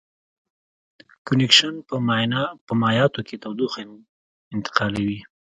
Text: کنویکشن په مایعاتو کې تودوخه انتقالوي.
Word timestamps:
کنویکشن 1.25 1.73
په 2.67 2.73
مایعاتو 2.81 3.21
کې 3.27 3.35
تودوخه 3.43 3.79
انتقالوي. 4.55 5.19